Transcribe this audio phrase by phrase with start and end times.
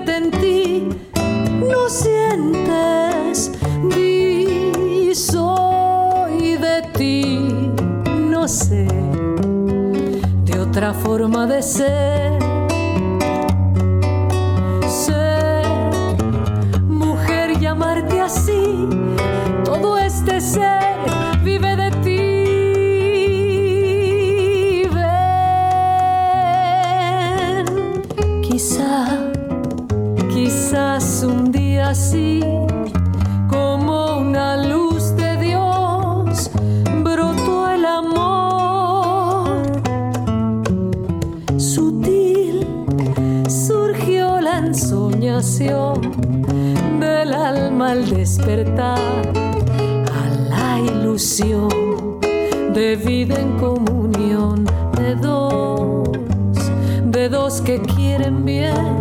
[0.00, 0.88] Se vierte en ti.
[1.60, 3.52] No sientes,
[3.94, 7.48] di, soy de ti,
[8.28, 8.86] no sé,
[10.44, 11.60] de otra forma de.
[11.62, 12.39] Ser
[31.90, 32.40] así,
[33.48, 36.48] como una luz de Dios,
[37.02, 39.62] brotó el amor.
[41.56, 42.64] Sutil
[43.48, 46.00] surgió la ensoñación
[47.00, 49.32] del alma al despertar
[50.20, 52.20] a la ilusión
[52.72, 54.64] de vida en comunión
[54.96, 56.08] de dos,
[57.06, 59.00] de dos que quieren bien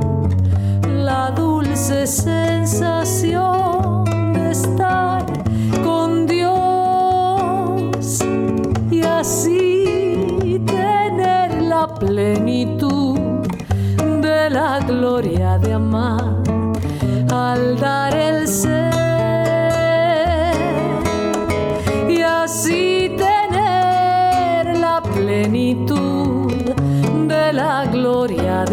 [0.87, 2.38] la dulce sensación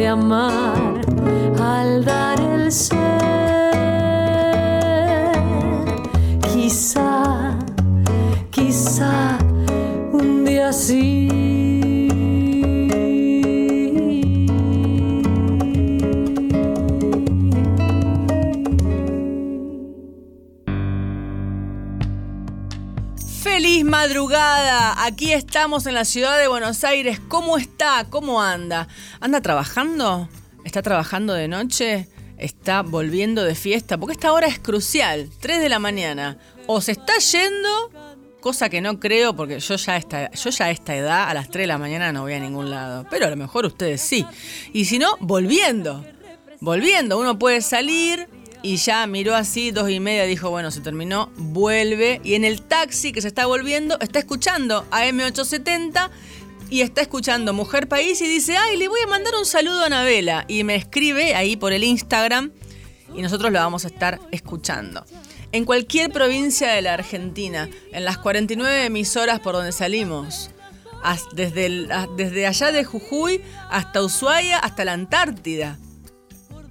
[0.06, 0.55] amar
[23.96, 25.06] madrugada.
[25.06, 27.18] Aquí estamos en la ciudad de Buenos Aires.
[27.28, 28.04] ¿Cómo está?
[28.10, 28.88] ¿Cómo anda?
[29.20, 30.28] ¿Anda trabajando?
[30.64, 32.06] ¿Está trabajando de noche?
[32.36, 33.96] ¿Está volviendo de fiesta?
[33.96, 35.30] Porque esta hora es crucial.
[35.40, 36.36] 3 de la mañana.
[36.66, 37.90] O se está yendo,
[38.42, 41.48] cosa que no creo porque yo ya, esta, yo ya a esta edad, a las
[41.48, 43.06] 3 de la mañana no voy a ningún lado.
[43.08, 44.26] Pero a lo mejor ustedes sí.
[44.74, 46.04] Y si no, volviendo.
[46.60, 47.18] Volviendo.
[47.18, 48.28] Uno puede salir,
[48.62, 52.20] y ya miró así, dos y media, dijo, bueno, se terminó, vuelve.
[52.24, 56.10] Y en el taxi que se está volviendo, está escuchando a M870
[56.68, 59.86] y está escuchando Mujer País y dice, ay, le voy a mandar un saludo a
[59.86, 60.44] Anabela.
[60.48, 62.52] Y me escribe ahí por el Instagram
[63.14, 65.04] y nosotros lo vamos a estar escuchando.
[65.52, 70.50] En cualquier provincia de la Argentina, en las 49 emisoras por donde salimos,
[71.34, 71.86] desde,
[72.16, 75.78] desde allá de Jujuy hasta Ushuaia, hasta la Antártida.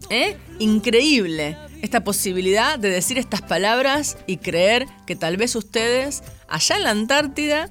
[0.10, 0.38] ¿Eh?
[0.60, 6.84] Increíble esta posibilidad de decir estas palabras y creer que tal vez ustedes allá en
[6.84, 7.70] la Antártida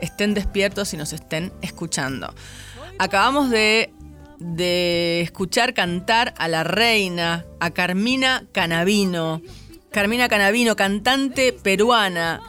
[0.00, 2.32] estén despiertos y nos estén escuchando.
[2.98, 3.92] Acabamos de,
[4.38, 9.42] de escuchar cantar a la reina, a Carmina Canavino.
[9.90, 12.40] Carmina Canavino, cantante peruana,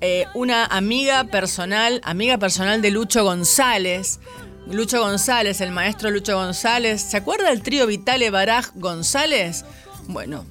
[0.00, 4.20] eh, una amiga personal, amiga personal de Lucho González.
[4.66, 7.00] Lucho González, el maestro Lucho González.
[7.02, 9.64] ¿Se acuerda del trío Vitale Baraj González?
[10.08, 10.44] Bueno,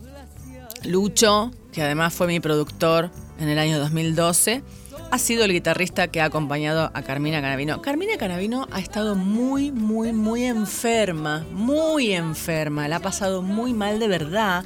[0.83, 4.63] Lucho, que además fue mi productor en el año 2012,
[5.11, 7.81] ha sido el guitarrista que ha acompañado a Carmina Canavino.
[7.81, 13.99] Carmina Canavino ha estado muy, muy, muy enferma, muy enferma, la ha pasado muy mal
[13.99, 14.65] de verdad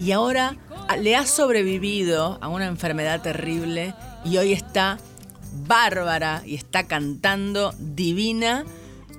[0.00, 0.56] y ahora
[1.00, 3.94] le ha sobrevivido a una enfermedad terrible
[4.24, 4.98] y hoy está
[5.66, 8.64] bárbara y está cantando divina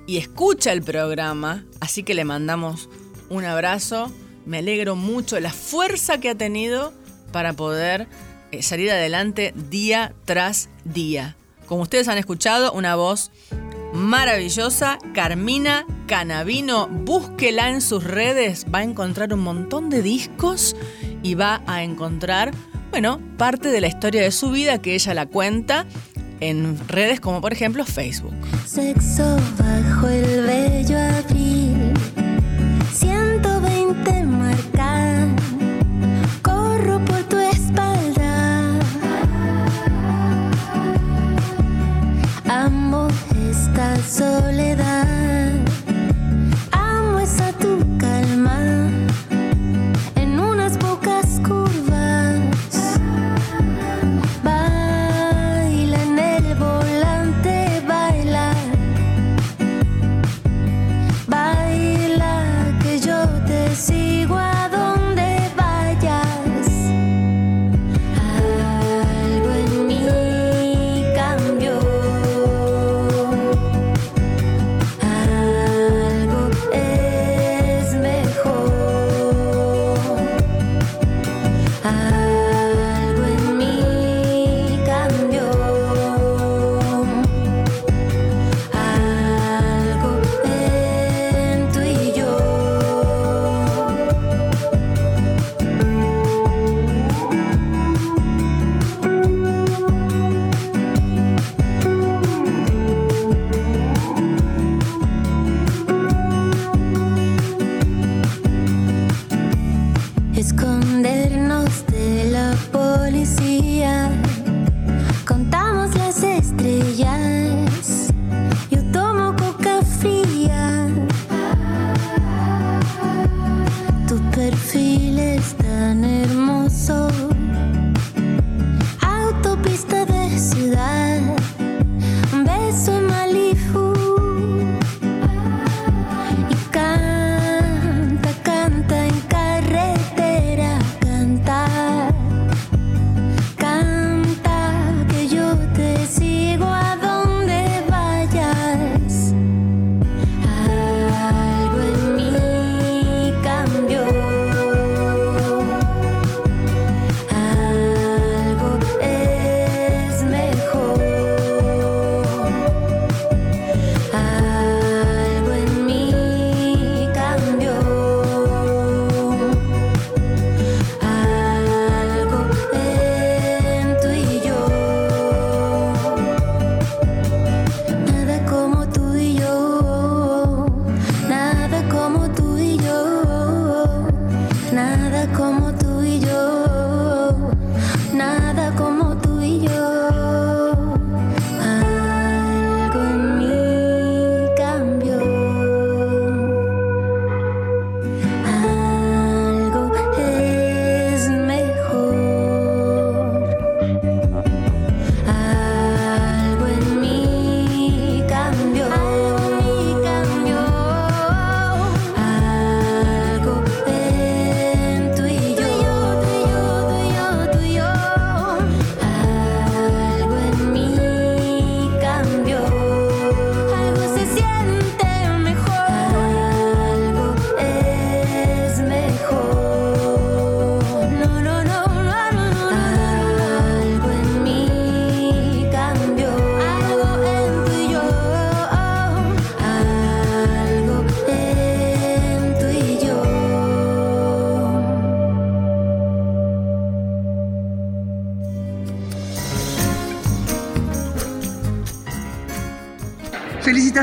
[0.06, 2.88] y escucha el programa, así que le mandamos
[3.30, 4.10] un abrazo,
[4.48, 6.94] me alegro mucho la fuerza que ha tenido
[7.32, 8.08] para poder
[8.50, 11.36] eh, salir adelante día tras día.
[11.66, 13.30] Como ustedes han escuchado, una voz
[13.92, 20.74] maravillosa, Carmina Canavino, búsquela en sus redes, va a encontrar un montón de discos
[21.22, 22.52] y va a encontrar,
[22.90, 25.84] bueno, parte de la historia de su vida que ella la cuenta
[26.40, 28.34] en redes como por ejemplo Facebook.
[28.64, 31.92] Sexo bajo el bello abril,
[32.94, 34.27] 120
[44.18, 44.67] soledad,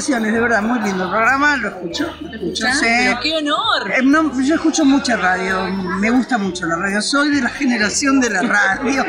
[0.06, 2.14] felicitaciones, de verdad, muy lindo el programa, lo escucho.
[2.22, 2.86] lo escucho, sí.
[2.86, 3.92] Pero qué honor.
[3.92, 5.66] Eh, no, yo escucho mucha radio,
[6.00, 9.06] me gusta mucho la radio, soy de la generación de la radio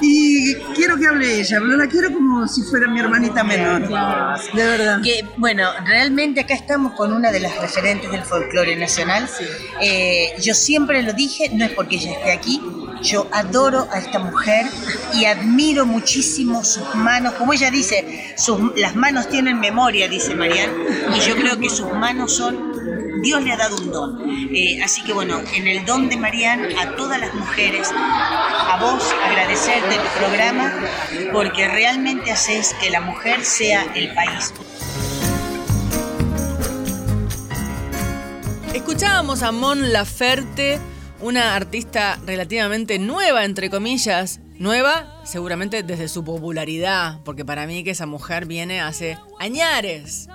[0.00, 4.64] y quiero que hable ella, pero la quiero como si fuera mi hermanita menor, de
[4.64, 5.00] verdad.
[5.02, 9.28] Que, bueno, realmente acá estamos con una de las referentes del folclore nacional.
[9.80, 12.60] Eh, yo siempre lo dije, no es porque ella esté aquí,
[13.02, 14.66] yo adoro a esta mujer
[15.18, 17.34] y admiro muchísimo sus manos.
[17.34, 20.70] Como ella dice, sus- las manos tienen memoria, dice Marian,
[21.16, 22.74] y yo creo que sus manos son
[23.22, 24.20] Dios le ha dado un don.
[24.54, 29.02] Eh, así que bueno, en el don de Marian, a todas las mujeres, a vos
[29.24, 30.72] agradecerte tu programa,
[31.32, 34.52] porque realmente haces que la mujer sea el país.
[38.74, 40.78] Escuchábamos a Mon Laferte,
[41.20, 44.40] una artista relativamente nueva, entre comillas.
[44.58, 50.28] Nueva, seguramente desde su popularidad, porque para mí que esa mujer viene hace añares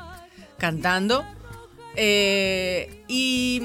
[0.58, 1.26] cantando.
[1.96, 3.62] Eh, y,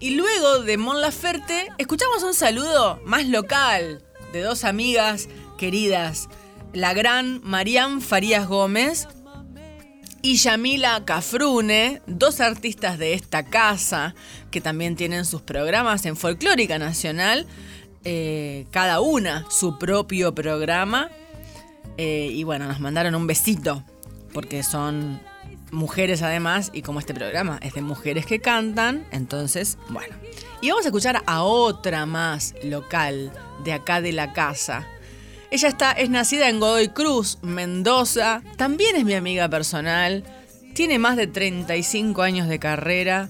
[0.00, 6.28] luego de Mon Laferte, escuchamos un saludo más local de dos amigas queridas,
[6.72, 9.06] la gran Marian Farías Gómez
[10.20, 14.14] y Yamila Cafrune, dos artistas de esta casa
[14.50, 17.46] que también tienen sus programas en Folclórica Nacional,
[18.04, 21.10] eh, cada una su propio programa.
[21.96, 23.84] Eh, y bueno, nos mandaron un besito,
[24.32, 25.20] porque son
[25.70, 30.14] mujeres además, y como este programa es de mujeres que cantan, entonces, bueno.
[30.60, 33.32] Y vamos a escuchar a otra más local
[33.64, 34.86] de acá de la casa.
[35.50, 38.42] Ella está, es nacida en Godoy Cruz, Mendoza.
[38.56, 40.24] También es mi amiga personal.
[40.74, 43.28] Tiene más de 35 años de carrera.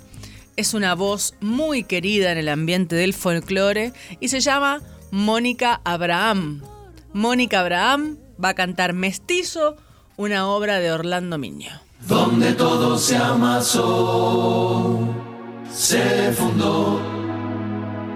[0.57, 4.81] Es una voz muy querida en el ambiente del folclore y se llama
[5.11, 6.63] Mónica Abraham.
[7.13, 9.77] Mónica Abraham va a cantar Mestizo,
[10.17, 11.71] una obra de Orlando Miño.
[12.07, 14.99] donde todo se amasó,
[15.73, 17.01] se fundó.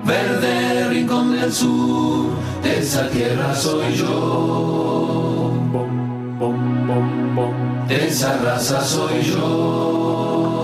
[0.05, 2.31] Verde rincón del sur,
[2.63, 5.53] de esa tierra soy yo.
[7.89, 10.56] De esa raza soy yo.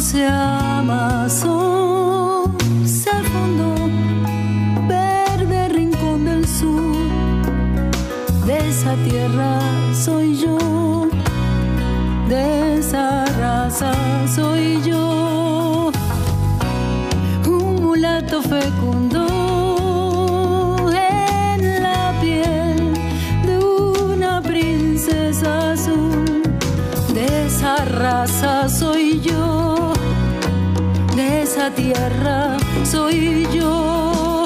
[0.00, 1.64] Se amasó,
[2.84, 3.74] se fundó,
[4.88, 6.96] verde rincón del sur,
[8.46, 9.60] de esa tierra
[9.94, 11.08] soy yo,
[12.28, 13.92] de esa raza
[14.34, 14.53] soy
[31.84, 34.44] tierra soy yo.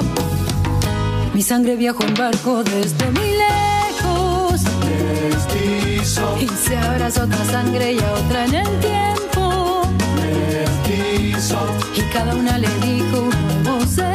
[1.33, 7.99] Mi sangre viajó en barco desde muy lejos Mestizo, y se abraza otra sangre y
[7.99, 9.83] a otra en el tiempo.
[10.19, 11.59] mestizo,
[11.95, 14.08] Y cada una le dijo un nuevo secreto.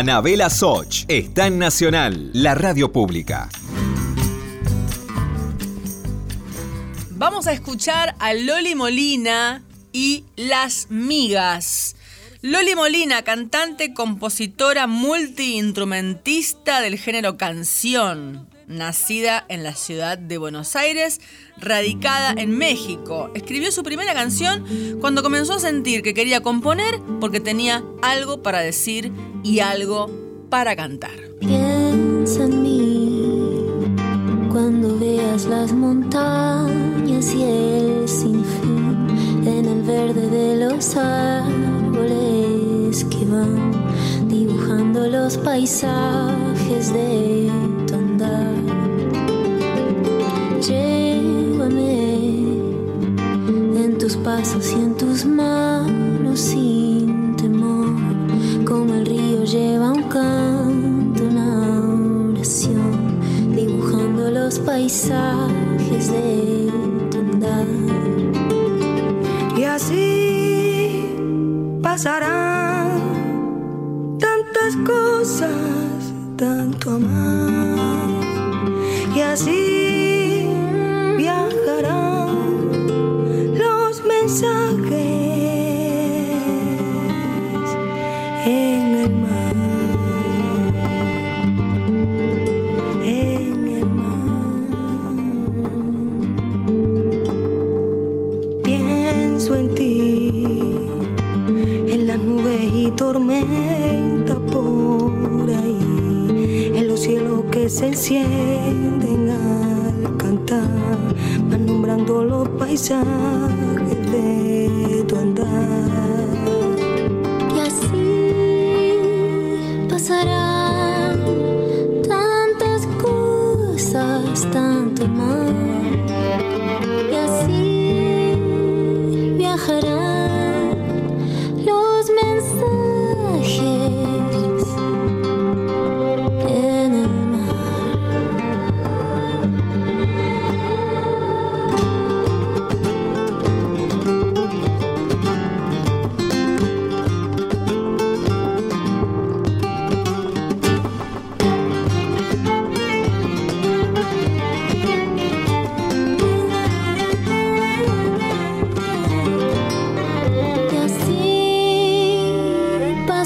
[0.00, 3.50] Anabela Soch está en Nacional, la radio pública.
[7.10, 11.96] Vamos a escuchar a Loli Molina y Las Migas.
[12.40, 21.20] Loli Molina, cantante, compositora, multiinstrumentista del género canción, nacida en la ciudad de Buenos Aires,
[21.58, 23.30] radicada en México.
[23.34, 24.64] Escribió su primera canción
[25.00, 29.12] cuando comenzó a sentir que quería componer porque tenía algo para decir
[29.42, 30.08] y algo
[30.48, 31.18] para cantar.
[31.40, 33.64] Piensa en mí
[34.50, 39.06] cuando veas las montañas y el sinfín
[39.46, 43.72] en el verde de los árboles que van
[44.28, 47.50] dibujando los paisajes de
[50.60, 52.02] Llévame
[53.82, 57.96] en tus pasos y en tus manos sin temor,
[58.66, 61.80] como el río lleva un canto, una
[62.34, 63.20] oración,
[63.56, 65.29] dibujando los paisajes
[79.30, 79.79] así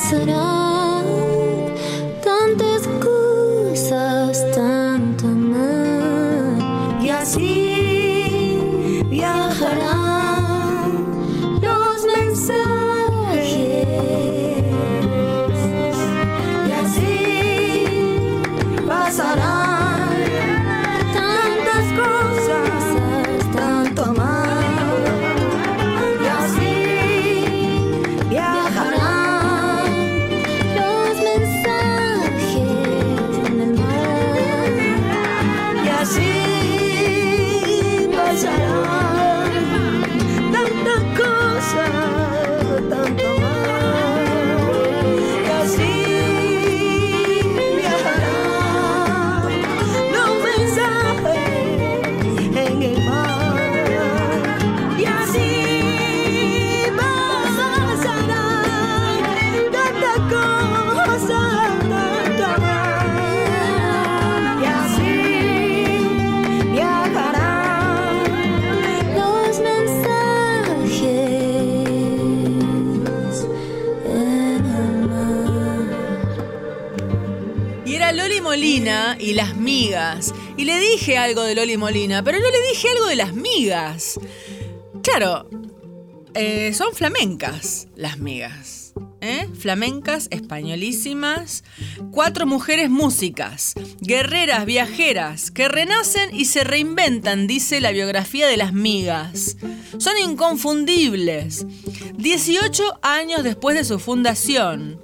[0.04, 0.43] すら
[80.64, 84.18] Le dije algo de Loli Molina, pero no le dije algo de las migas.
[85.02, 85.46] Claro,
[86.32, 88.94] eh, son flamencas las migas.
[89.20, 89.46] ¿eh?
[89.58, 91.64] Flamencas, españolísimas.
[92.10, 98.72] Cuatro mujeres músicas, guerreras, viajeras, que renacen y se reinventan, dice la biografía de las
[98.72, 99.58] migas.
[99.98, 101.66] Son inconfundibles.
[102.16, 104.98] 18 años después de su fundación.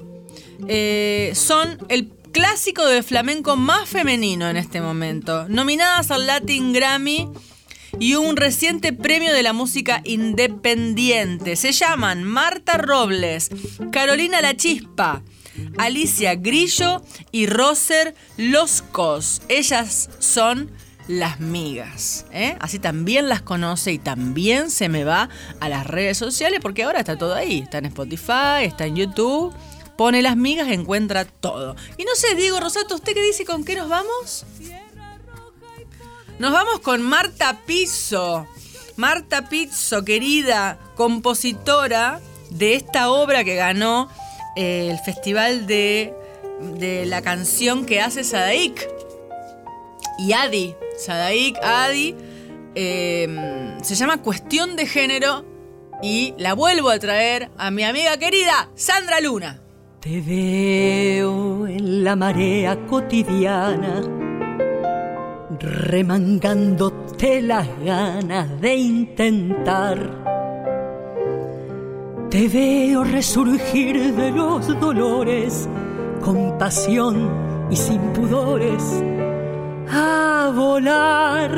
[0.69, 7.29] Eh, son el clásico de flamenco más femenino en este momento, nominadas al Latin Grammy
[7.99, 11.57] y un reciente premio de la música independiente.
[11.57, 13.51] Se llaman Marta Robles,
[13.91, 15.23] Carolina La Chispa,
[15.79, 19.43] Alicia Grillo y Roser Los Cos.
[19.49, 20.71] Ellas son
[21.09, 22.27] las migas.
[22.33, 22.57] ¿eh?
[22.61, 27.01] Así también las conoce y también se me va a las redes sociales porque ahora
[27.01, 27.59] está todo ahí.
[27.59, 29.53] Está en Spotify, está en YouTube
[30.01, 31.77] pone las migas, encuentra todo.
[31.99, 33.45] Y no sé, Diego Rosato, ¿usted qué dice?
[33.45, 34.47] ¿Con qué nos vamos?
[36.39, 38.47] Nos vamos con Marta Pizzo.
[38.97, 44.09] Marta Pizzo, querida compositora de esta obra que ganó
[44.57, 46.15] eh, el festival de,
[46.79, 48.89] de la canción que hace Sadaik
[50.19, 50.77] y Adi.
[50.97, 52.17] Sadaik, Adi.
[52.75, 55.45] eh, se llama Cuestión de Género
[56.03, 59.61] y la vuelvo a traer a mi amiga querida Sandra Luna.
[60.01, 64.01] Te veo en la marea cotidiana,
[65.61, 69.99] remangándote las ganas de intentar.
[72.31, 75.69] Te veo resurgir de los dolores
[76.23, 79.05] con pasión y sin pudores
[79.93, 81.51] a volar.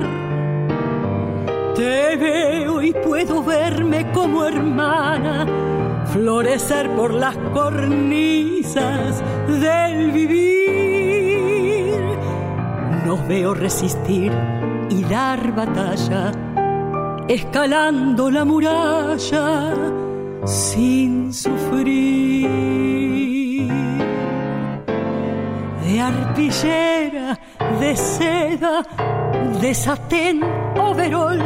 [1.76, 5.46] Te veo y puedo verme como hermana,
[6.12, 10.42] florecer por las cornisas del vivir.
[13.06, 14.30] Nos veo resistir
[14.90, 16.32] y dar batalla,
[17.28, 19.74] escalando la muralla
[20.44, 22.50] sin sufrir.
[25.84, 27.38] De arpillera,
[27.80, 28.82] de seda,
[29.60, 30.42] de satén
[30.78, 31.40] overol,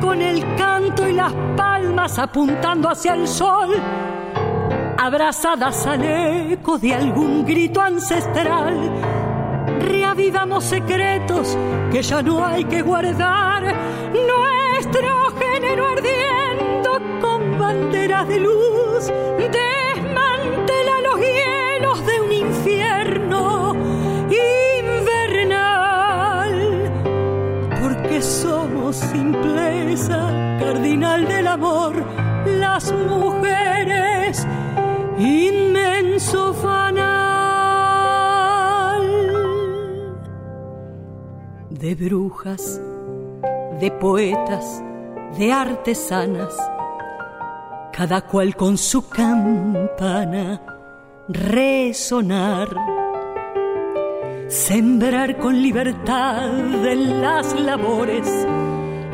[0.00, 3.74] con el canto y las palmas apuntando hacia el sol,
[4.98, 8.90] abrazadas al eco de algún grito ancestral,
[9.80, 11.56] reavivamos secretos
[11.90, 13.62] que ya no hay que guardar,
[14.12, 19.85] nuestro género ardiendo con banderas de luz, desmantela
[28.96, 31.94] simpleza, cardinal del amor,
[32.46, 34.46] las mujeres,
[35.18, 37.06] inmenso fanal.
[41.70, 42.80] De brujas,
[43.80, 44.82] de poetas,
[45.38, 46.56] de artesanas,
[47.92, 50.62] cada cual con su campana,
[51.28, 52.96] resonar
[54.48, 58.28] sembrar con libertad de las labores,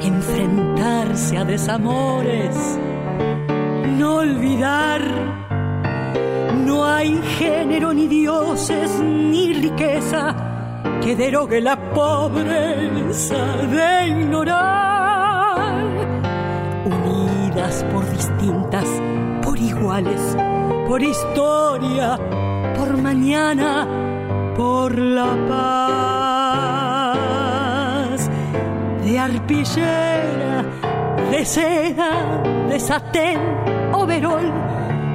[0.09, 2.57] enfrentarse a desamores,
[3.99, 5.01] no olvidar.
[6.67, 10.35] No hay género ni dioses ni riqueza
[11.03, 15.85] que derogue la pobreza de ignorar.
[16.85, 18.87] Unidas por distintas,
[19.43, 20.37] por iguales,
[20.89, 22.19] por historia,
[22.77, 24.03] por mañana
[24.57, 26.22] por la paz.
[31.31, 33.39] De seda, de satén,
[33.93, 34.51] overol,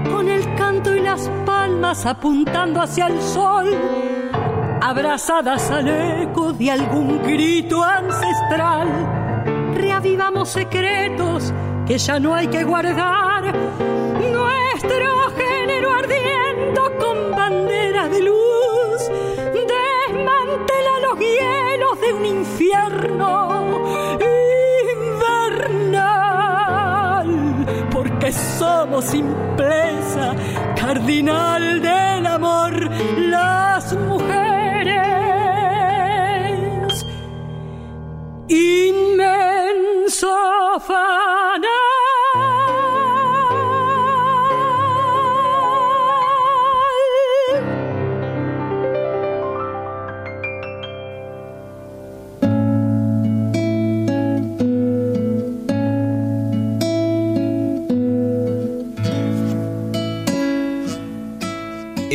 [0.10, 3.68] con el canto y las palmas apuntando hacia el sol,
[4.82, 8.88] abrazadas al eco de algún grito ancestral,
[9.76, 11.54] reavivamos secretos
[11.86, 13.54] que ya no hay que guardar.
[14.32, 15.32] Nuestro
[28.98, 30.34] somos simpleza,
[30.76, 34.96] cardinal del amor, las mujeres,
[38.48, 40.28] inmenso
[40.80, 41.27] fanal.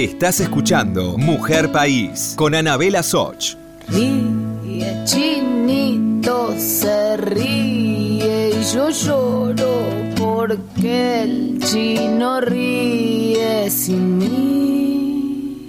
[0.02, 3.54] Estás escuchando Mujer País con Anabela Soch.
[3.86, 9.84] Ríe, chinito se ríe y yo lloro
[10.18, 15.60] porque el chino ríe sin mí.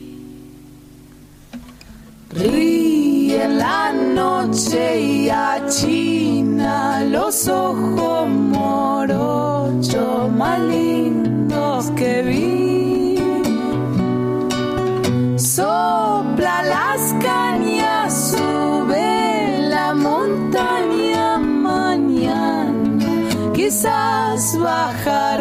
[2.31, 9.42] Ríe la noche y achina los ojos morochos
[24.93, 25.32] quizás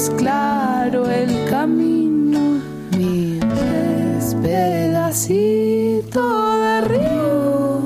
[0.00, 2.40] es claro el camino.
[2.96, 3.38] Mi
[4.42, 6.22] pedacito
[6.62, 7.82] de río,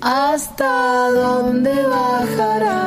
[0.00, 2.81] hasta dónde bajarás.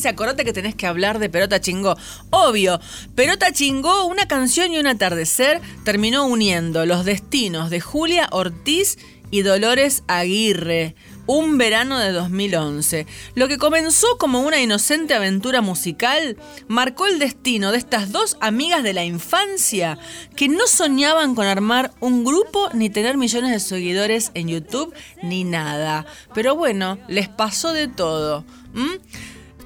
[0.00, 1.94] Dice, acordate que tenés que hablar de Perota Chingó.
[2.30, 2.80] Obvio,
[3.14, 8.96] Perota Chingó, una canción y un atardecer, terminó uniendo los destinos de Julia Ortiz
[9.30, 10.94] y Dolores Aguirre.
[11.26, 13.06] Un verano de 2011.
[13.34, 16.36] Lo que comenzó como una inocente aventura musical
[16.66, 19.98] marcó el destino de estas dos amigas de la infancia
[20.34, 25.44] que no soñaban con armar un grupo ni tener millones de seguidores en YouTube ni
[25.44, 26.06] nada.
[26.34, 28.44] Pero bueno, les pasó de todo.
[28.74, 28.98] ¿m?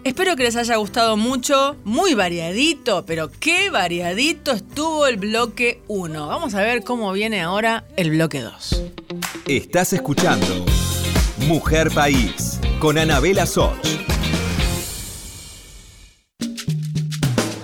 [0.05, 6.27] Espero que les haya gustado mucho, muy variadito, pero qué variadito estuvo el bloque 1.
[6.27, 8.83] Vamos a ver cómo viene ahora el bloque 2.
[9.47, 10.47] Estás escuchando
[11.49, 13.79] Mujer País con Anabela Soch.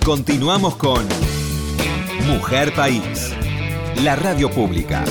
[0.03, 1.05] Continuamos con
[2.25, 3.35] Mujer País,
[4.01, 5.05] la radio pública.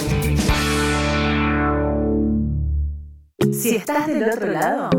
[3.52, 4.90] Si estás del otro lado,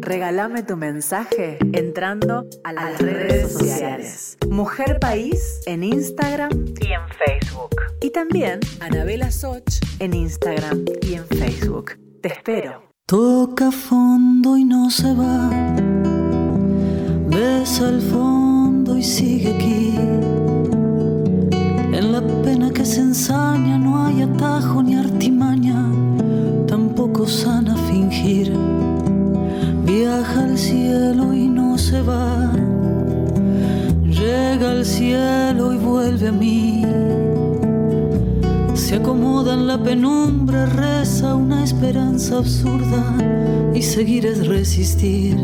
[0.00, 4.38] regálame tu mensaje entrando a las redes sociales.
[4.48, 7.76] Mujer País en Instagram y en Facebook.
[8.00, 11.92] Y también Anabela Soch en Instagram y en Facebook.
[12.22, 12.82] Te espero.
[13.06, 15.50] Toca fondo y no se va.
[17.28, 19.94] Besa el fondo y sigue aquí.
[21.92, 25.84] En la pena que se ensaña no hay atajo ni artimaña,
[26.66, 28.59] tampoco sana fingir.
[30.20, 32.52] Viaja al cielo y no se va.
[34.04, 36.84] Llega al cielo y vuelve a mí.
[38.74, 43.16] Se acomoda en la penumbra, reza una esperanza absurda
[43.72, 45.38] y seguir es resistir.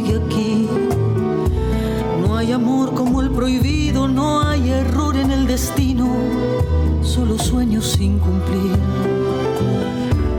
[0.00, 0.68] Aquí.
[2.20, 6.08] No hay amor como el prohibido, no hay error en el destino,
[7.02, 8.76] solo sueños sin cumplir.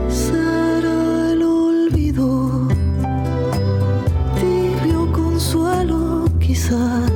[0.08, 2.68] Será el olvido,
[4.40, 7.13] tibio consuelo quizás.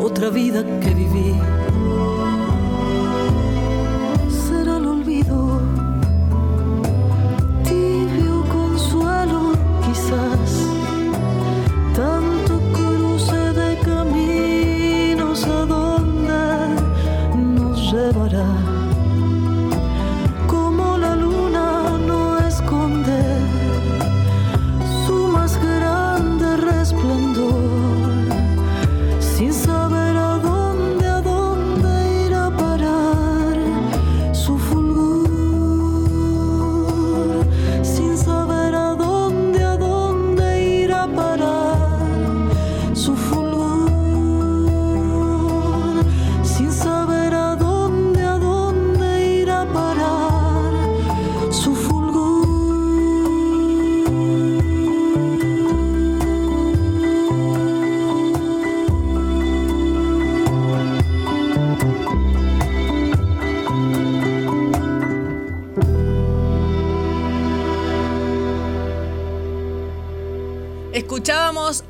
[0.00, 1.34] Otra vida que viví.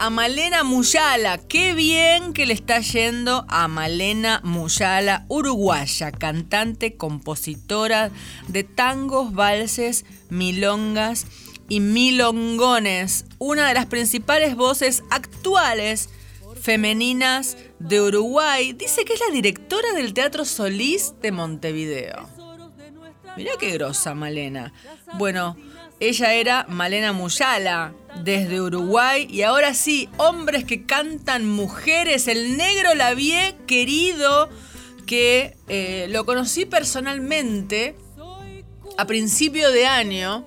[0.05, 1.39] A Malena Muyala.
[1.39, 8.11] Qué bien que le está yendo a Malena Muyala, uruguaya, cantante, compositora
[8.49, 11.27] de tangos, valses, milongas
[11.71, 13.25] y milongones.
[13.39, 16.11] Una de las principales voces actuales
[16.61, 18.75] femeninas de Uruguay.
[18.75, 22.29] Dice que es la directora del Teatro Solís de Montevideo.
[23.39, 24.71] Mirá qué grosa, Malena.
[25.15, 25.57] Bueno,
[26.01, 27.93] Ella era Malena Muyala,
[28.23, 29.27] desde Uruguay.
[29.31, 32.29] Y ahora sí, hombres que cantan mujeres.
[32.29, 34.49] El negro Lavie, querido,
[35.07, 37.97] que eh, lo conocí personalmente
[38.99, 40.47] a principio de año.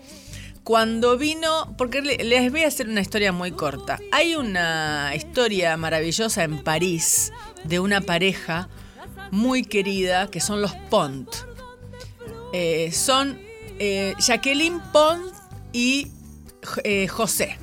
[0.63, 3.99] Cuando vino, porque le- les voy a hacer una historia muy corta.
[4.11, 7.31] Hay una historia maravillosa en París
[7.63, 8.67] de una pareja
[9.31, 11.29] muy querida que son los Pont.
[12.53, 13.39] Eh, son
[13.79, 15.33] eh, Jacqueline Pont
[15.72, 16.11] y
[16.84, 17.57] eh, José.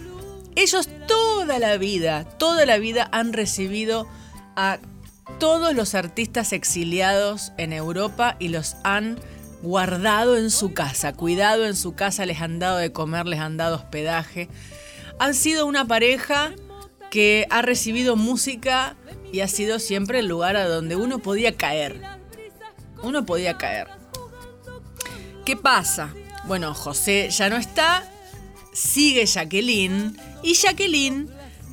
[0.56, 4.06] Ellos toda la vida, toda la vida han recibido
[4.56, 4.78] a
[5.38, 9.18] todos los artistas exiliados en Europa y los han
[9.62, 13.56] guardado en su casa, cuidado en su casa, les han dado de comer, les han
[13.56, 14.48] dado hospedaje.
[15.18, 16.52] Han sido una pareja
[17.10, 18.96] que ha recibido música
[19.32, 22.00] y ha sido siempre el lugar a donde uno podía caer.
[23.02, 23.88] Uno podía caer.
[25.44, 26.14] ¿Qué pasa?
[26.46, 28.04] Bueno, José ya no está,
[28.72, 31.28] sigue Jacqueline y Jacqueline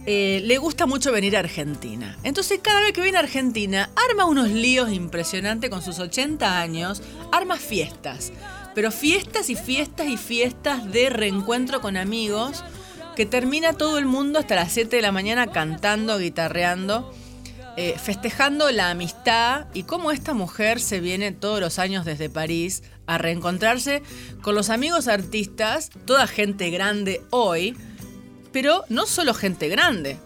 [0.06, 2.18] eh, le gusta mucho venir a Argentina.
[2.24, 7.04] Entonces cada vez que viene a Argentina arma unos líos impresionantes con sus 80 años,
[7.32, 8.32] arma fiestas,
[8.74, 12.64] pero fiestas y fiestas y fiestas de reencuentro con amigos
[13.16, 17.14] que termina todo el mundo hasta las 7 de la mañana cantando, guitarreando.
[17.78, 22.84] eh, festejando la amistad y cómo esta mujer se viene todos los años desde París
[23.08, 24.02] a reencontrarse
[24.41, 27.76] con los amigos artistas, toda gente grande hoy,
[28.52, 30.18] pero no solo gente grande,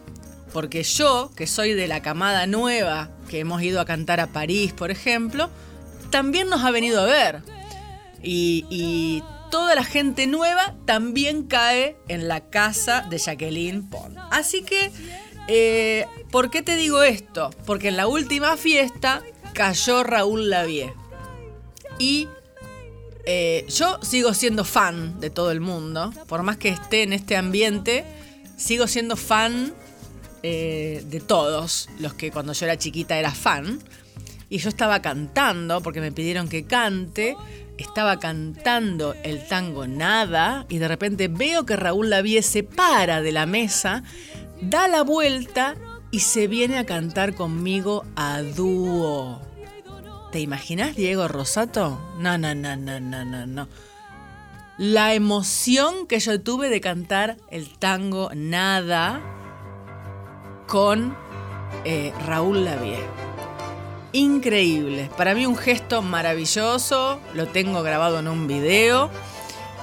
[0.53, 4.73] porque yo, que soy de la camada nueva, que hemos ido a cantar a París,
[4.73, 5.49] por ejemplo,
[6.09, 7.41] también nos ha venido a ver.
[8.23, 9.21] Y,
[9.51, 14.17] toda la gente nueva también cae en la casa de Jacqueline Pond.
[14.31, 14.91] Así que,
[15.47, 17.51] eh, ¿por qué te digo esto?
[17.65, 19.21] Porque en la última fiesta
[19.53, 20.93] cayó Raúl Lavie.
[21.99, 22.27] Y
[23.25, 27.35] eh, yo sigo siendo fan de todo el mundo, por más que esté en este
[27.35, 28.05] ambiente,
[28.55, 29.73] sigo siendo fan
[30.43, 33.79] eh, de todos los que cuando yo era chiquita era fan.
[34.47, 37.35] Y yo estaba cantando, porque me pidieron que cante,
[37.79, 43.31] estaba cantando el tango Nada, y de repente veo que Raúl Lavie se para de
[43.31, 44.03] la mesa,
[44.61, 45.75] da la vuelta
[46.11, 49.41] y se viene a cantar conmigo a dúo.
[50.35, 51.97] ¿Te imaginas Diego Rosato?
[52.17, 53.69] No, no, no, no, no, no, no.
[54.77, 59.21] La emoción que yo tuve de cantar el tango Nada
[60.67, 61.15] con
[61.85, 62.99] eh, Raúl Lavie.
[64.11, 65.09] Increíble.
[65.15, 67.21] Para mí un gesto maravilloso.
[67.33, 69.09] Lo tengo grabado en un video.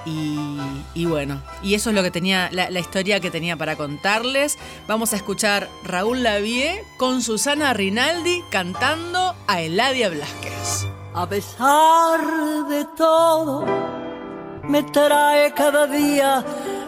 [0.05, 4.59] Y, bueno, y eso es lo que tenía, la, la historia que tenía para contarles.
[4.89, 10.87] Vamos a escuchar Raúl Lavie con Susana Rinaldi cantando a Eladia Blasquez.
[11.15, 12.21] A pesar
[12.69, 13.65] de todo,
[14.65, 16.45] me trae cada día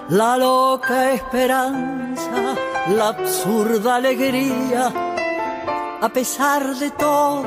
[0.09, 2.55] la loca esperanza,
[2.89, 4.93] la absurda alegría.
[6.01, 7.45] A pesar de todo,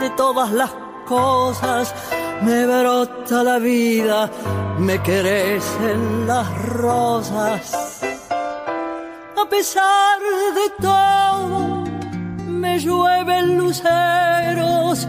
[0.00, 0.70] de todas las
[1.06, 1.94] cosas,
[2.42, 4.30] me brota la vida,
[4.78, 8.00] me crecen las rosas.
[9.36, 10.18] A pesar
[10.54, 11.84] de todo,
[12.46, 15.06] me llueven luceros,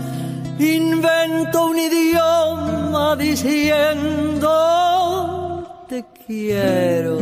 [0.60, 4.50] invento un idioma diciendo
[5.88, 7.18] te quiero.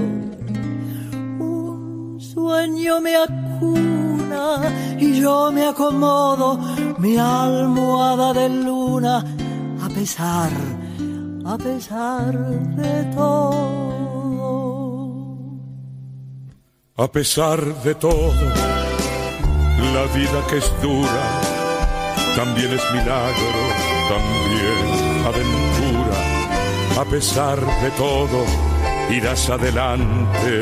[1.40, 4.62] Un sueño me acuna
[5.00, 6.60] y yo me acomodo
[6.98, 9.24] mi almohada de luna
[10.00, 10.52] pesar,
[11.44, 12.34] a pesar
[12.82, 14.48] de todo.
[16.98, 18.46] A pesar de todo,
[19.96, 21.26] la vida que es dura
[22.36, 23.62] también es milagro,
[24.14, 24.86] también
[25.32, 26.18] aventura.
[27.02, 28.40] A pesar de todo,
[29.10, 30.54] irás adelante.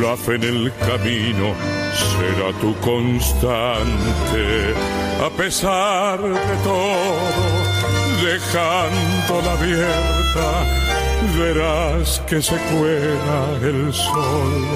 [0.00, 1.46] La fe en el camino
[2.10, 4.44] será tu constante.
[5.26, 7.35] A pesar de todo,
[8.22, 10.64] dejándola abierta,
[11.38, 14.66] verás que se cuela el sol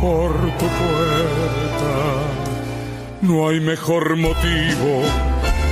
[0.00, 1.96] por tu puerta.
[3.22, 5.02] No hay mejor motivo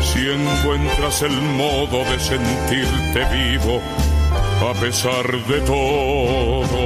[0.03, 3.81] si encuentras el modo de sentirte vivo
[4.61, 6.85] a pesar de todo.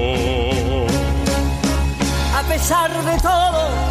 [2.34, 3.87] A pesar de todo,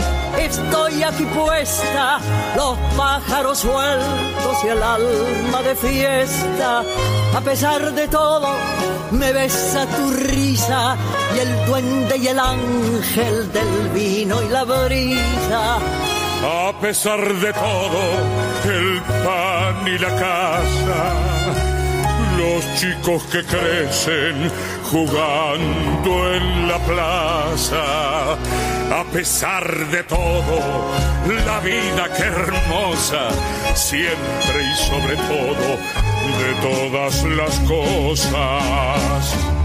[0.47, 2.19] estoy aquí puesta,
[2.55, 6.83] los pájaros sueltos y el alma de fiesta.
[7.35, 8.47] A pesar de todo,
[9.11, 10.95] me besa tu risa
[11.35, 15.77] y el duende y el ángel del vino y la brisa.
[16.43, 18.01] A pesar de todo,
[18.65, 21.66] el pan y la casa,
[22.37, 24.51] los chicos que crecen
[24.91, 28.33] jugando en la plaza.
[28.33, 30.91] A pesar de todo,
[31.45, 33.29] la vida que hermosa,
[33.75, 35.77] siempre y sobre todo,
[36.41, 39.56] de todas las cosas.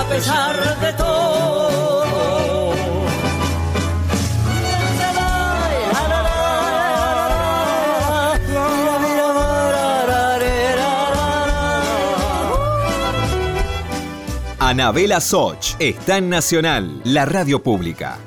[0.00, 1.30] a pesar de todo.
[14.58, 18.18] Anabela Soch está en Nacional, la radio pública.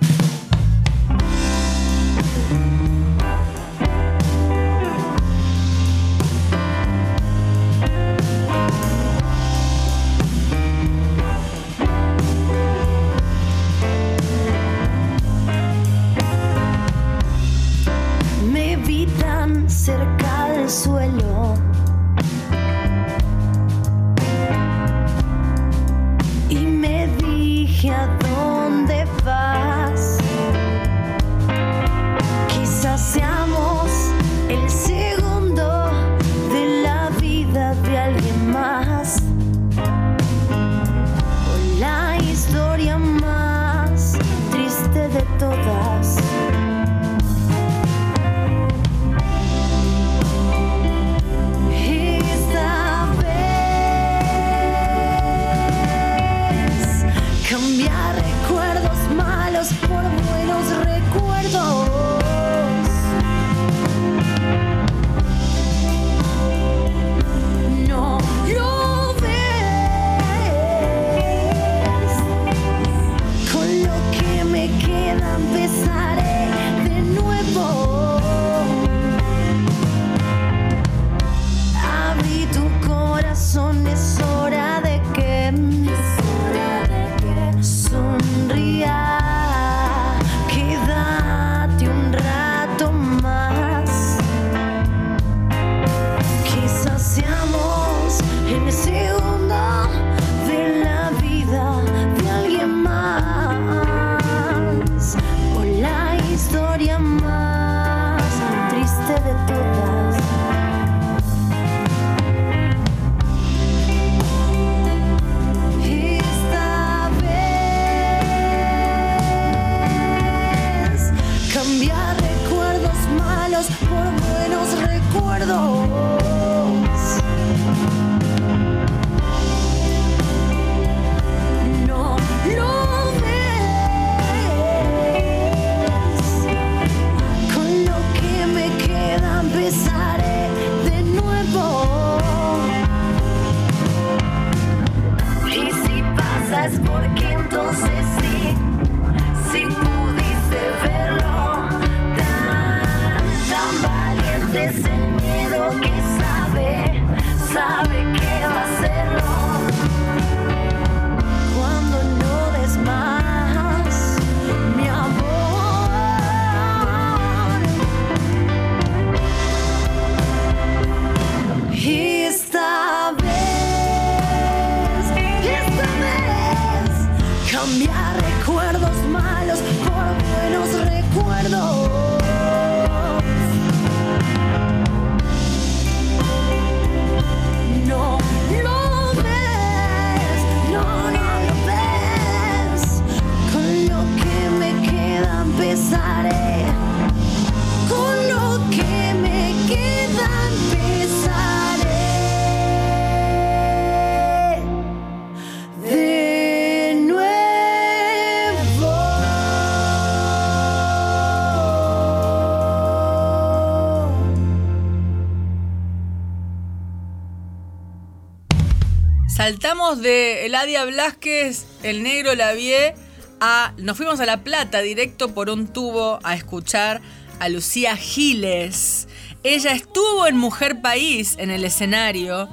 [219.44, 222.96] saltamos de Eladia Blasquez, el negro Lavie,
[223.42, 223.74] a.
[223.78, 227.02] Nos fuimos a La Plata directo por un tubo a escuchar
[227.42, 229.10] a Lucía Giles.
[229.44, 232.48] Ella estuvo en Mujer País en el escenario.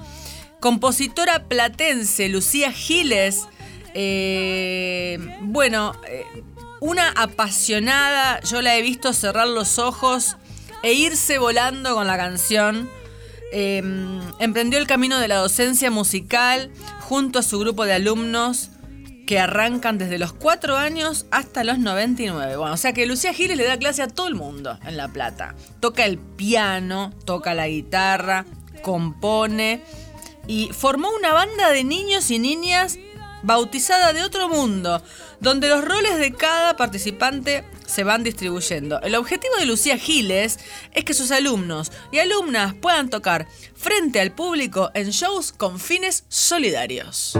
[0.59, 3.47] Compositora platense, Lucía Giles.
[3.95, 6.24] Eh, bueno, eh,
[6.80, 10.38] una apasionada, yo la he visto cerrar los ojos
[10.82, 12.91] e irse volando con la canción.
[13.53, 13.83] Eh,
[14.39, 16.71] emprendió el camino de la docencia musical
[17.01, 18.71] junto a su grupo de alumnos
[19.27, 22.57] que arrancan desde los 4 años hasta los 99.
[22.57, 25.09] Bueno, o sea que Lucía Giles le da clase a todo el mundo en La
[25.09, 25.55] Plata.
[25.79, 28.45] Toca el piano, toca la guitarra,
[28.83, 29.83] compone
[30.49, 32.99] y formó una banda de niños y niñas
[33.43, 35.03] bautizada de otro mundo,
[35.41, 39.01] donde los roles de cada participante se van distribuyendo.
[39.03, 40.59] El objetivo de Lucía Giles
[40.93, 46.24] es que sus alumnos y alumnas puedan tocar frente al público en shows con fines
[46.28, 47.38] solidarios.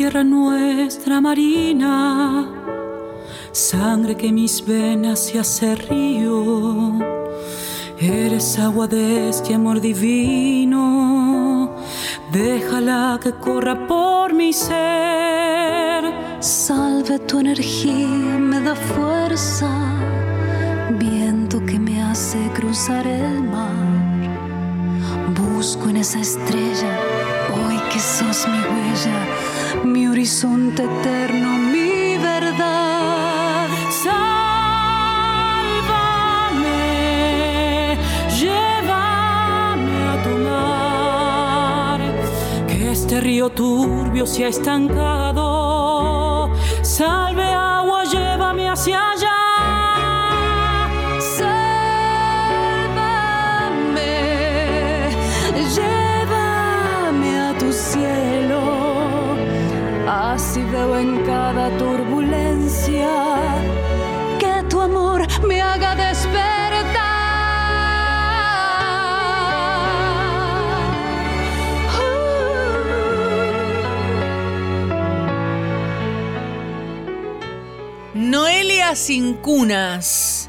[0.00, 2.48] Tierra nuestra marina,
[3.52, 6.98] sangre que mis venas se hace río.
[7.98, 11.76] Eres agua de este amor divino,
[12.32, 16.02] déjala que corra por mi ser.
[16.40, 19.70] Salve tu energía, me da fuerza,
[20.98, 23.90] viento que me hace cruzar el mar.
[25.38, 26.98] Busco en esa estrella,
[27.54, 29.49] hoy que sos mi huella,
[29.84, 33.68] mi horizonte eterno, mi verdad.
[33.90, 34.38] Sálvame,
[38.40, 42.00] llévame a tu mar,
[42.68, 46.50] que este río turbio se ha estancado.
[46.82, 49.38] Salve agua, llévame hacia allá.
[51.18, 51.90] Sálvame,
[55.74, 55.99] llévame
[60.70, 63.08] veo en cada turbulencia
[64.38, 65.90] que tu amor me haga
[78.14, 80.39] Noelia Sin Cunas.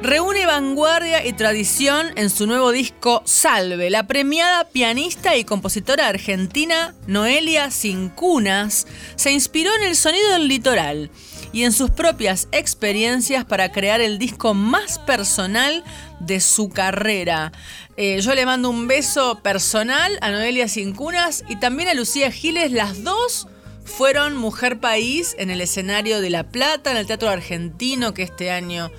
[0.00, 3.90] Reúne vanguardia y tradición en su nuevo disco Salve.
[3.90, 8.86] La premiada pianista y compositora argentina Noelia Sin Cunas
[9.16, 11.10] se inspiró en el sonido del litoral
[11.52, 15.82] y en sus propias experiencias para crear el disco más personal
[16.20, 17.50] de su carrera.
[17.96, 22.30] Eh, yo le mando un beso personal a Noelia Sin Cunas y también a Lucía
[22.30, 23.48] Giles, las dos
[23.84, 28.52] fueron Mujer País en el escenario de La Plata, en el Teatro Argentino, que este
[28.52, 28.92] año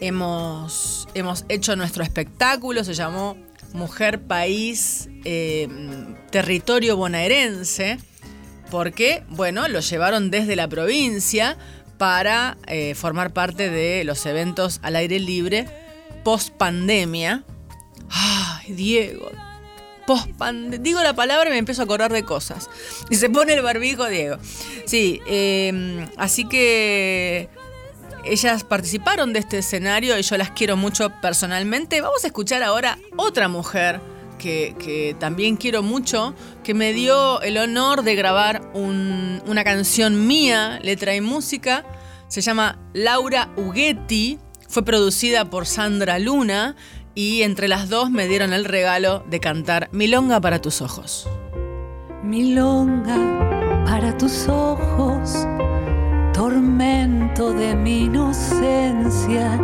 [0.00, 3.36] hemos, hemos hecho nuestro espectáculo, se llamó
[3.72, 5.68] Mujer País eh,
[6.30, 7.98] Territorio Bonaerense,
[8.70, 11.56] porque, bueno, lo llevaron desde la provincia
[11.98, 15.66] para eh, formar parte de los eventos al aire libre
[16.24, 17.44] post pandemia.
[18.10, 19.30] Ay, Diego,
[20.06, 20.28] post
[20.80, 22.68] Digo la palabra y me empiezo a acordar de cosas.
[23.10, 24.38] Y se pone el barbijo, Diego.
[24.86, 27.48] Sí, eh, así que
[28.28, 32.00] ellas participaron de este escenario y yo las quiero mucho personalmente.
[32.00, 34.00] Vamos a escuchar ahora otra mujer
[34.38, 40.26] que, que también quiero mucho, que me dio el honor de grabar un- una canción
[40.26, 41.84] mía, letra y música.
[42.28, 44.38] Se llama Laura Ughetti.
[44.68, 46.76] Fue producida por Sandra Luna
[47.14, 51.26] y entre las dos me dieron el regalo de cantar Milonga para tus ojos.
[52.22, 55.46] Milonga para tus ojos,
[56.36, 59.58] tormento de mi inocencia,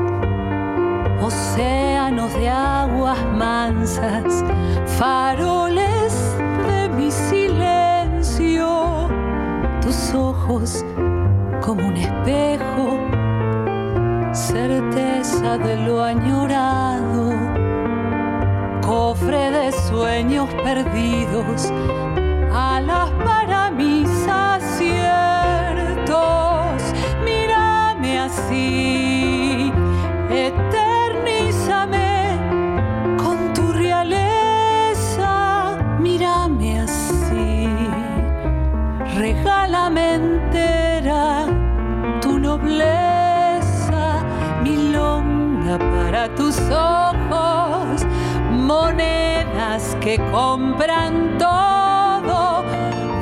[1.22, 4.42] océanos de aguas mansas,
[4.98, 6.14] faroles
[6.66, 9.06] de mi silencio,
[9.82, 10.82] tus ojos
[11.60, 12.98] como un espejo,
[14.32, 17.34] certeza de lo añorado,
[18.80, 21.70] cofre de sueños perdidos
[50.12, 52.64] que compran todo,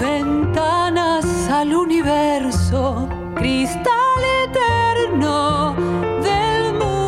[0.01, 5.77] ventanas al universo, cristal eterno
[6.21, 7.07] del mundo.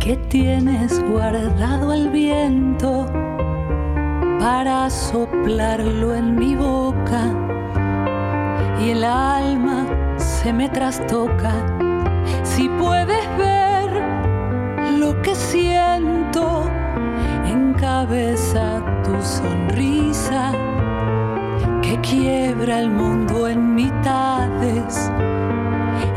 [0.00, 3.06] ¿Qué tienes guardado al viento
[4.40, 6.31] para soplarlo en
[10.52, 11.52] me trastoca.
[12.42, 13.90] Si puedes ver
[14.98, 16.64] lo que siento,
[17.46, 20.52] encabeza tu sonrisa
[21.82, 25.10] que quiebra el mundo en mitades.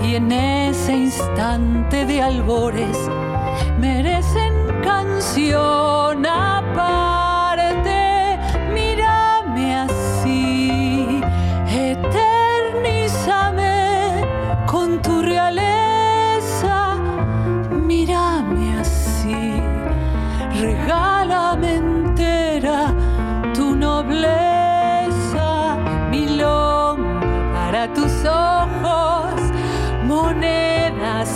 [0.04, 2.98] Y en ese instante de albores
[3.80, 5.85] merecen canción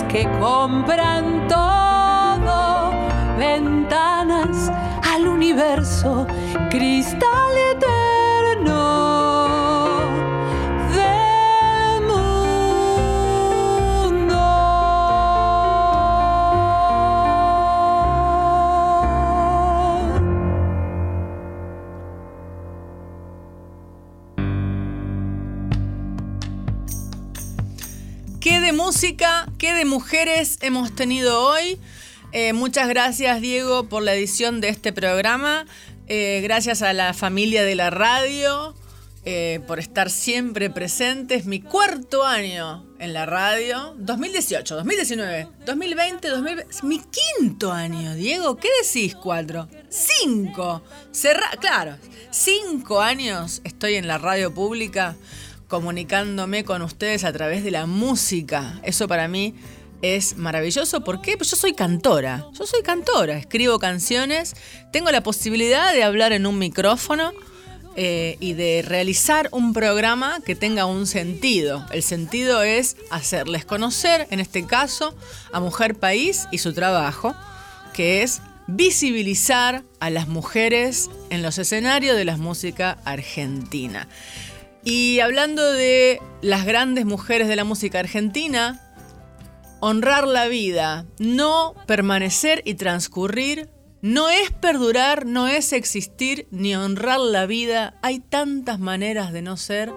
[0.09, 2.91] que compran todo,
[3.37, 4.71] ventanas
[5.13, 6.25] al universo,
[6.71, 7.48] cristal
[29.69, 31.77] qué de mujeres hemos tenido hoy?
[32.31, 35.67] Eh, muchas gracias Diego por la edición de este programa.
[36.07, 38.73] Eh, gracias a la familia de la radio
[39.25, 41.45] eh, por estar siempre presentes.
[41.45, 43.93] Mi cuarto año en la radio.
[43.99, 46.75] 2018, 2019, 2020, 2020.
[46.87, 46.99] Mi
[47.37, 48.57] quinto año, Diego.
[48.57, 49.67] ¿Qué decís cuatro?
[49.89, 50.81] Cinco.
[51.59, 51.95] Claro,
[52.31, 55.15] cinco años estoy en la radio pública
[55.69, 58.81] comunicándome con ustedes a través de la música.
[58.83, 59.55] Eso para mí
[60.01, 61.01] es maravilloso.
[61.01, 61.37] ¿Por qué?
[61.37, 62.47] Pues yo soy cantora.
[62.53, 63.37] Yo soy cantora.
[63.37, 64.55] Escribo canciones.
[64.91, 67.31] Tengo la posibilidad de hablar en un micrófono
[67.95, 71.85] eh, y de realizar un programa que tenga un sentido.
[71.91, 75.15] El sentido es hacerles conocer, en este caso,
[75.53, 77.35] a Mujer País y su trabajo,
[77.93, 84.07] que es visibilizar a las mujeres en los escenarios de la música argentina.
[84.89, 88.81] Y hablando de las grandes mujeres de la música argentina,
[89.81, 93.69] honrar la vida, no permanecer y transcurrir,
[94.01, 97.99] no es perdurar, no es existir ni honrar la vida.
[98.01, 99.93] Hay tantas maneras de no ser,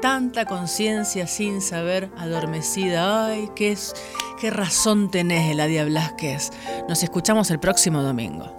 [0.00, 3.26] tanta conciencia sin saber adormecida.
[3.26, 3.92] Ay, qué, es,
[4.40, 6.50] qué razón tenés, Eladia Blasquez.
[6.88, 8.56] Nos escuchamos el próximo domingo.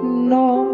[0.00, 0.73] No,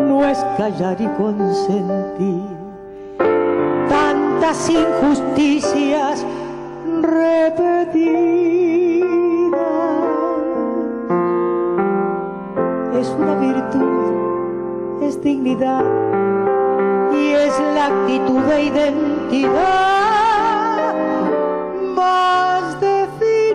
[0.00, 2.42] no es callar y consentir
[3.88, 6.24] tantas injusticias
[7.02, 8.28] repetidas.
[12.94, 15.84] Es una virtud, es dignidad
[17.12, 19.74] y es la actitud de identidad
[21.94, 23.48] más definida.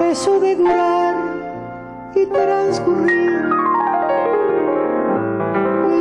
[0.00, 1.07] Eso de durar
[2.22, 3.44] y transcurrir.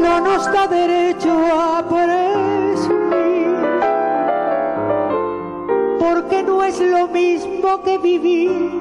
[0.01, 3.57] No nos da derecho a presumir,
[5.99, 8.71] porque no es lo mismo que vivir,